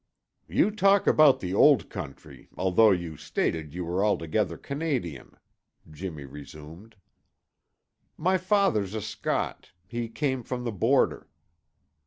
"You 0.47 0.71
talk 0.71 1.05
about 1.05 1.41
the 1.41 1.53
Old 1.53 1.87
Country, 1.91 2.49
although 2.57 2.89
you 2.89 3.17
stated 3.17 3.71
you 3.75 3.85
were 3.85 4.03
altogether 4.03 4.57
Canadian," 4.57 5.37
Jimmy 5.91 6.25
resumed. 6.25 6.95
"My 8.17 8.39
father's 8.39 8.95
a 8.95 9.01
Scot. 9.03 9.73
He 9.87 10.09
came 10.09 10.41
from 10.41 10.63
the 10.63 10.71
Border." 10.71 11.27